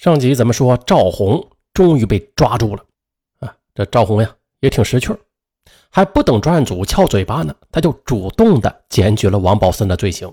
[0.00, 2.82] 上集咱们说赵红终于被抓住了
[3.40, 5.14] 啊，这赵红呀也挺识趣，
[5.90, 10.32] 还不等专案组撬嘴巴呢，他就主动的检举了王宝森的罪行。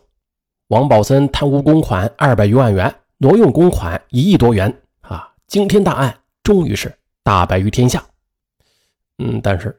[0.69, 5.33] 王宝森贪污公款二百余万元，挪用公款一亿多元啊！
[5.47, 8.01] 惊天大案终于是大白于天下。
[9.17, 9.77] 嗯，但是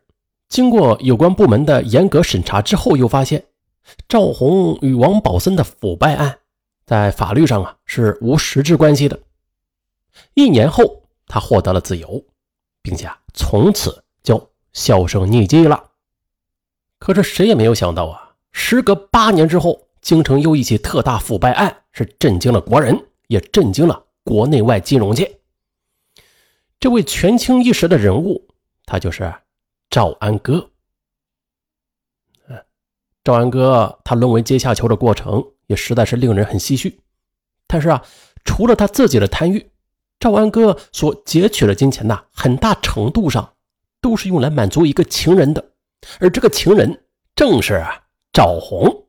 [0.51, 3.43] 经过有关部门的严格审查之后，又发现
[4.07, 6.41] 赵红与王宝森的腐败案
[6.85, 9.19] 在法律上啊是无实质关系的。
[10.35, 12.25] 一年后，他获得了自由，
[12.83, 15.91] 并且，从此就销声匿迹了。
[16.99, 25.41] 可是谁也没有想到啊，时隔八年之后，京城又一起特大腐败案是震惊了国人，也震惊了国内外金融界。
[26.81, 28.49] 这位权倾一时的人物，
[28.87, 29.35] 他就是
[29.91, 30.71] 赵安哥。
[33.25, 37.01] 赵安哥他沦为阶下囚的过程，也实在是令人很唏嘘。
[37.67, 38.03] 但是啊，
[38.45, 39.71] 除了他自己的贪欲，
[40.21, 43.55] 赵安哥所劫取的金钱呐，很大程度上
[44.01, 45.73] 都是用来满足一个情人的，
[46.19, 47.05] 而这个情人
[47.37, 47.85] 正是
[48.33, 49.07] 赵红。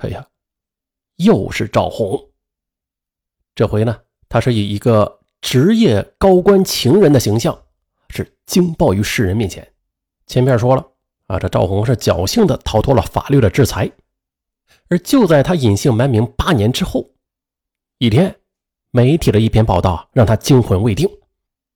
[0.00, 0.26] 哎呀，
[1.16, 2.30] 又是赵红。
[3.54, 7.56] 这回呢，他是以一个职业高官情人的形象，
[8.10, 9.72] 是惊爆于世人面前。
[10.26, 10.84] 前面说了
[11.28, 13.90] 啊，这赵红是侥幸的逃脱了法律的制裁，
[14.88, 17.10] 而就在他隐姓埋名八年之后，
[17.98, 18.40] 一天。
[18.90, 21.08] 媒体的一篇报道让他惊魂未定，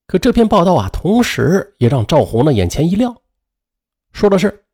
[0.07, 3.15] 可这篇报道啊，同时也让赵红的眼前一亮，
[4.13, 4.65] 说的是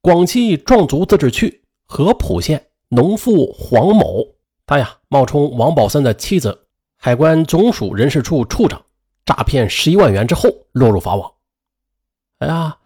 [0.00, 4.24] 广西壮族自治区合浦县农妇黄某，
[4.66, 8.82] 他呀冒充王宝森的妻子，海关总署人事处处长，
[9.26, 11.30] 诈骗十一万元之后落入法网。
[12.38, 12.78] 哎呀，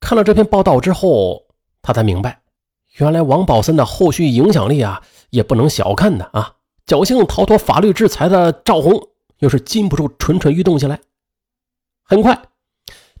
[0.00, 1.46] 看了这篇报道之后，
[1.80, 2.42] 他才明白，
[2.98, 6.56] 原来王宝森的后续影响力啊，也不能小看的啊。
[6.86, 11.00] 侥幸逃脱法律制裁的赵红，又是禁不住蠢蠢欲动起来。
[12.02, 12.42] 很快，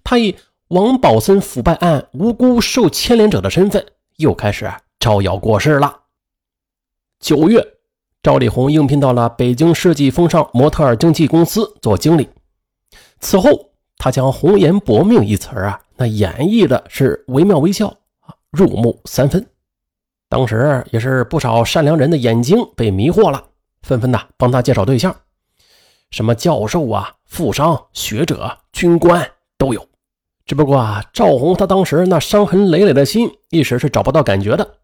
[0.04, 0.36] 他以
[0.68, 6.00] 王宝森腐败案无辜受牵连者的身份，又开始招摇过市了。
[7.20, 7.64] 九月，
[8.22, 12.28] 赵丽红应聘到了北京世纪风尚模特儿经纪公司做经理。
[13.20, 17.86] 此后，他将“红颜薄命”一词啊，那演绎的是惟妙惟肖
[18.20, 19.46] 啊，入木三分。
[20.28, 23.44] 当时也是不少善良人的眼睛被迷惑了。
[23.82, 25.14] 纷纷的帮他介绍对象，
[26.10, 29.86] 什么教授啊、富商、学者、军官都有。
[30.44, 34.76] 只不过啊，赵红他当时那伤痕累累的心，一时是找不到感觉的。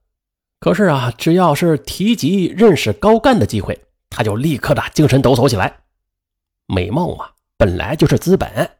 [0.61, 3.79] 可是啊，只要是提及认识高干的机会，
[4.09, 5.81] 他就立刻的精神抖擞起来。
[6.67, 7.27] 美貌嘛，
[7.57, 8.71] 本来就是资本，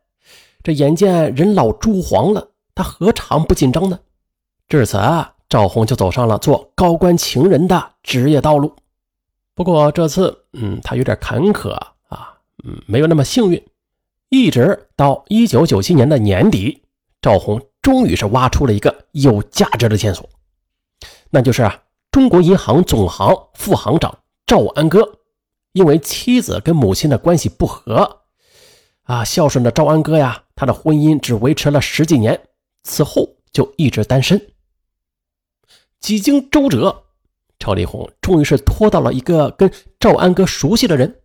[0.63, 3.99] 这眼见人老珠黄了，他何尝不紧张呢？
[4.69, 8.75] 至此啊，赵红就走上了做高官情人的职业道路。
[9.59, 13.61] 不过这次，嗯，他有点坎坷啊，嗯，没有那么幸运。
[14.29, 16.85] 一直到一九九七年的年底，
[17.21, 20.31] 赵红终于是挖出了一个有价值的线索，
[21.31, 21.69] 那就是，
[22.13, 25.19] 中国银行总行副行长赵安哥，
[25.73, 28.21] 因为妻子跟母亲的关系不和，
[29.03, 32.41] 啊，孝顺的赵安哥呀，他的婚姻只维持了十几年，
[32.85, 34.41] 此后就一直单身。
[35.99, 37.07] 几经周折。
[37.59, 41.21] 赵丽红终于是拖到了一个跟赵安哥熟悉的人，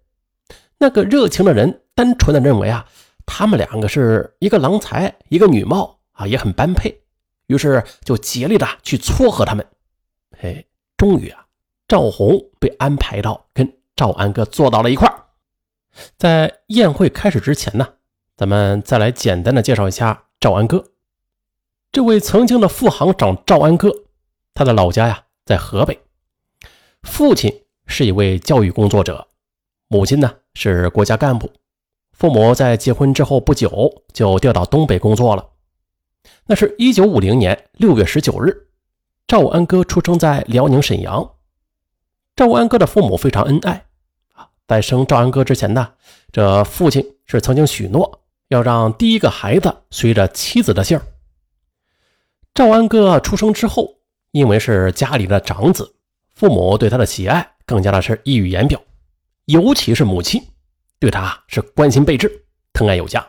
[0.79, 2.87] 那个热情的人单纯的认为啊，
[3.25, 7.01] 他们两个是一个郎才，一个女貌啊，也很般配，
[7.47, 9.65] 于是就竭力的去撮合他们。
[10.37, 10.65] 嘿，
[10.97, 11.45] 终于啊，
[11.87, 15.13] 赵红被安排到跟赵安哥坐到了一块
[16.17, 17.87] 在宴会开始之前呢，
[18.35, 20.83] 咱们再来简单的介绍一下赵安哥。
[21.91, 23.91] 这位曾经的副行长赵安哥，
[24.55, 25.99] 他的老家呀在河北。
[27.03, 27.53] 父亲
[27.85, 29.27] 是一位教育工作者，
[29.87, 31.51] 母亲呢是国家干部。
[32.11, 35.49] 父母在结婚之后不久就调到东北工作了。
[36.45, 38.67] 那是一九五零年六月十九日，
[39.27, 41.31] 赵安哥出生在辽宁沈阳。
[42.35, 43.85] 赵安哥的父母非常恩爱
[44.33, 45.93] 啊，在生赵安哥之前呢，
[46.31, 50.99] 这父亲是曾经许诺要让第一个孩子随着妻子的姓。
[52.53, 53.97] 赵安哥出生之后，
[54.31, 55.95] 因为是家里的长子。
[56.33, 58.81] 父母对他的喜爱更加的是溢于言表，
[59.45, 60.41] 尤其是母亲
[60.99, 63.25] 对他是关心备至，疼爱有加。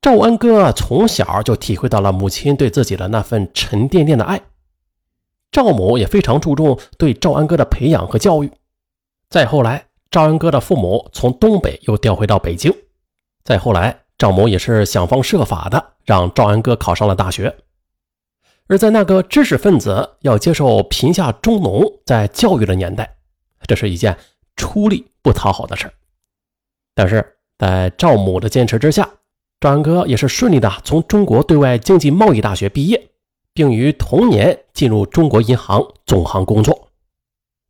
[0.00, 4.40] 赵安哥从小就体会到了母亲对自己的那份沉甸甸的爱，
[5.50, 8.50] 赵母也非常注重对赵安哥的培养和教育。
[9.30, 12.72] 再后来，赵安哥的父母从东北又调回到北京，
[13.44, 17.54] 再后来，赵母也是想方设法的让赵安哥考上了大学。
[18.66, 23.16] 而在那个知识分子要接受贫下中农在教育的年代，
[23.66, 24.16] 这是一件
[24.56, 25.92] 出力不讨好的事
[26.94, 29.08] 但是在赵母的坚持之下，
[29.60, 33.10] 赵安哥也是顺利的从中国对外经济贸易大学毕业，
[33.52, 36.88] 并于同年进入中国银行总行工作。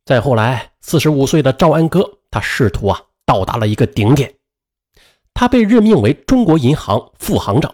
[0.05, 4.33] 再后来，四十五岁的赵安哥，他仕途啊到达了一个顶点，
[5.33, 7.73] 他被任命为中国银行副行长。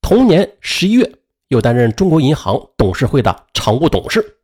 [0.00, 1.12] 同年十一月，
[1.52, 4.38] 又担任中国银行董事会的常务董事。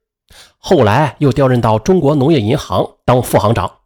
[0.59, 3.79] 后来又调任到中国农业银行当副行长。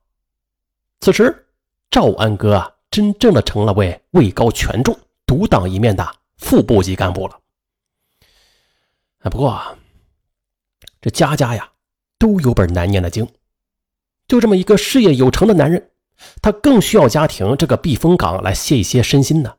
[0.98, 1.46] 此时，
[1.88, 6.04] 赵安哥，真正的成了位位高权重、独当一面的
[6.36, 7.38] 副部级干部了。
[9.20, 9.78] 啊，不过
[11.00, 11.70] 这家家呀
[12.18, 13.28] 都有本难念的经，
[14.26, 15.90] 就这么一个事业有成的男人，
[16.40, 19.54] 他更需要家庭这个避风港来歇一歇身心呢。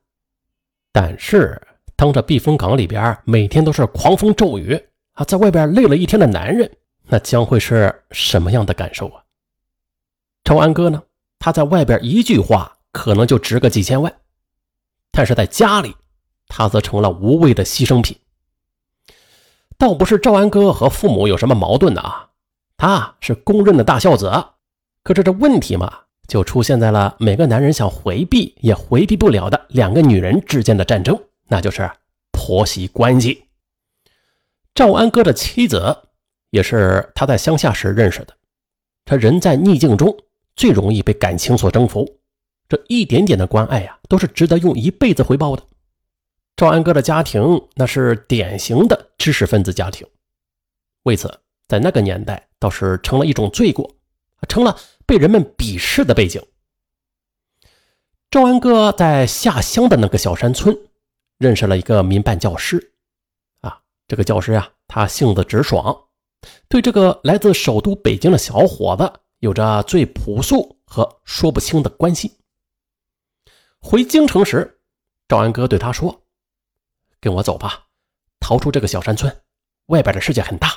[0.92, 1.62] 但是，
[1.96, 4.80] 当这避风港里边每天都是狂风骤雨
[5.14, 6.70] 啊，在外边累了一天的男人。
[7.06, 9.22] 那将会是什么样的感受啊？
[10.44, 11.04] 赵安哥呢？
[11.38, 14.14] 他在外边一句话可能就值个几千万，
[15.12, 15.94] 但是在家里，
[16.48, 18.18] 他则成了无谓的牺牲品。
[19.78, 22.30] 倒不是赵安哥和父母有什么矛盾的啊，
[22.78, 24.32] 他是公认的大孝子。
[25.04, 25.94] 可是这问题嘛，
[26.30, 31.90] 就出现在了每个男人想回避也回避不了的两个女人之间的战争，那就是
[32.32, 33.46] 婆媳关系。
[34.74, 36.10] 赵安哥的妻子。
[36.54, 38.38] 也是他在乡下时认识的。
[39.06, 40.16] 他人在逆境中
[40.56, 42.20] 最容易被感情所征服，
[42.70, 45.64] 这一点点的关爱呀，都是值得用一辈子回报的。
[46.56, 50.06] 赵安哥的家庭那是典型的知识分子家庭，
[51.02, 53.96] 为此在那个年代倒是成了一种罪过，
[54.48, 56.40] 成了被人们鄙视的背景。
[58.30, 60.78] 赵安哥在下乡的那个小山村
[61.44, 62.94] 认识了一个民办教师，
[63.60, 66.08] 啊，这个教师啊，他性子直爽。
[66.70, 72.40] 对这个来自首都北京的小伙子，有着最朴素和说不清的关系。
[73.80, 74.80] 回京城时，
[75.28, 76.24] 赵安哥对他说
[77.20, 77.88] ：“跟我走吧，
[78.40, 79.44] 逃出这个小山村，
[79.88, 80.70] 外边的世界很大。”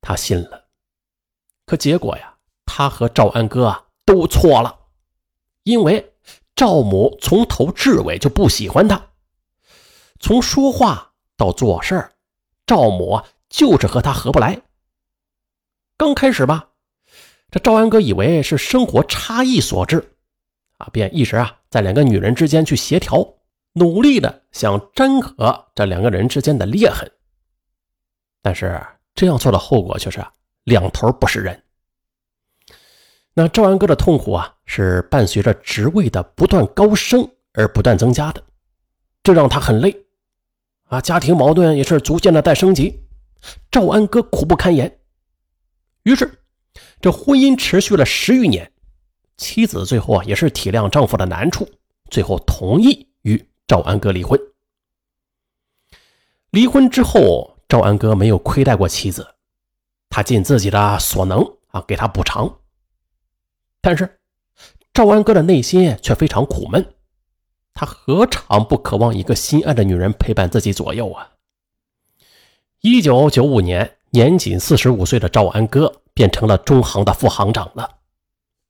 [0.00, 0.68] 他信了，
[1.66, 4.86] 可结果呀，他和赵安哥啊都错了，
[5.64, 6.11] 因为
[6.54, 9.10] 赵母从头至尾就不喜欢他，
[10.20, 12.12] 从说话到做事儿
[12.66, 13.22] 赵母。
[13.54, 14.62] 就是和他合不来。
[15.98, 16.70] 刚开始吧，
[17.50, 20.16] 这赵安哥以为是生活差异所致，
[20.78, 23.22] 啊，便一直啊在两个女人之间去协调，
[23.74, 27.12] 努力的想粘合这两个人之间的裂痕。
[28.40, 28.82] 但是
[29.14, 30.24] 这样做的后果却是
[30.64, 31.62] 两头不是人。
[33.34, 38.42] 那赵安哥的痛苦啊，是伴随着职位的不断高升而不断增加的，
[39.22, 40.04] 这让他很累，
[40.84, 43.00] 啊，家庭矛盾也是逐渐的在升级。
[43.70, 45.00] 赵安哥苦不堪言，
[46.02, 46.30] 于是
[47.00, 48.70] 这婚姻持续了十余年，
[49.38, 51.66] 妻子最后啊也是体谅丈夫的难处，
[52.10, 54.38] 最后同意与赵安哥离婚。
[56.50, 59.26] 离婚之后，赵安哥没有亏待过妻子，
[60.10, 62.58] 他尽自己的所能啊给他补偿。
[63.82, 64.20] 但是
[64.94, 66.94] 赵安哥的内心却非常苦闷，
[67.74, 71.32] 他何尝不渴望一个心爱的女人陪伴自己左右啊？
[72.80, 77.98] 一九九五年，年仅四十五岁的赵安哥变成了中行的副行长了。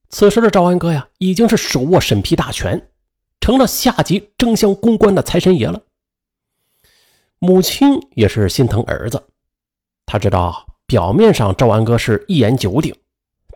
[0.09, 2.91] 此时的赵安哥呀，已经是手握审批大权，
[3.41, 5.83] 成了下级争相公关的财神爷了。
[7.39, 9.23] 母亲也是心疼儿子，
[10.07, 12.95] 他知道表面上赵安哥是一言九鼎，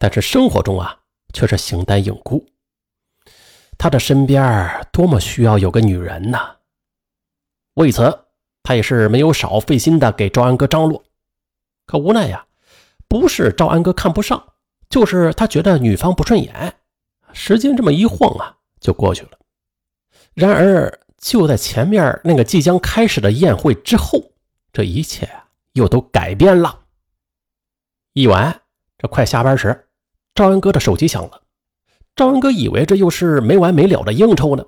[0.01, 0.99] 但是生活中啊，
[1.33, 2.47] 却是形单影孤。
[3.79, 6.57] 他的身边多么需要有个女人呐！
[7.75, 8.23] 为此。
[8.69, 11.05] 他也是没有少费心的给赵安哥张罗，
[11.87, 12.45] 可无奈呀，
[13.07, 14.55] 不是赵安哥看不上，
[14.91, 16.75] 就是他觉得女方不顺眼。
[17.33, 19.39] 时间这么一晃啊，就过去了。
[20.35, 24.33] 然而就在前面那个即将开始的宴会之后，
[24.73, 25.31] 这一切
[25.75, 26.87] 又都改变了。
[28.15, 28.63] 一晚，
[28.99, 29.86] 这快下班时，
[30.37, 31.43] 赵安哥的手机响了。
[32.15, 34.65] 赵安哥以为这又是没完没了的应酬呢，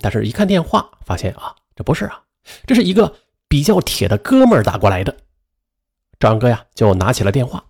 [0.00, 2.22] 但是一看电话，发现啊，这不是啊，
[2.66, 3.14] 这是一个。
[3.50, 5.16] 比较铁的哥们儿打过来的，
[6.20, 7.64] 张哥呀就拿起了电话，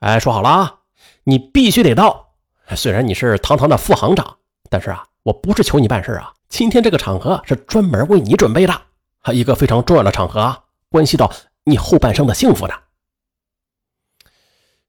[0.00, 0.80] 哎，说好了啊，
[1.22, 2.34] 你必须得到。
[2.74, 6.34] 虽然你是堂堂的副行长，但是啊，我不是求你办事啊。
[6.48, 8.82] 今天这个场合是专门为你准备的，
[9.20, 11.32] 还一个非常重要的场合啊，关系到
[11.62, 12.74] 你后半生的幸福的。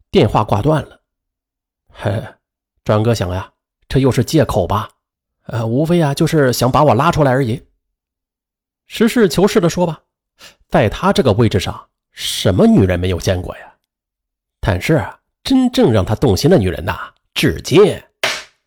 [0.10, 0.97] 电话挂断了，
[2.00, 2.24] 嘿，
[2.86, 3.51] 张哥想呀，
[3.89, 4.88] 这又是借口吧？
[5.48, 7.66] 呃，无非啊就是想把我拉出来而已。
[8.86, 10.04] 实事求是的说吧。
[10.70, 13.74] 在他这个位置上，什么女人没有见过呀？
[14.60, 15.04] 但是
[15.44, 18.00] 真正让他动心的女人呐，至今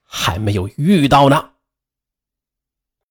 [0.02, 1.50] 还没有遇到呢。